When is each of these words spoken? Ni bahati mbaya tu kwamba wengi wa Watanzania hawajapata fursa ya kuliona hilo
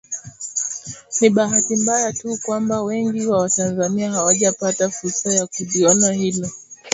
Ni 1.19 1.29
bahati 1.35 1.73
mbaya 1.81 2.13
tu 2.13 2.37
kwamba 2.45 2.81
wengi 2.83 3.27
wa 3.27 3.37
Watanzania 3.39 4.11
hawajapata 4.11 4.89
fursa 4.89 5.33
ya 5.33 5.47
kuliona 5.47 6.11
hilo 6.13 6.49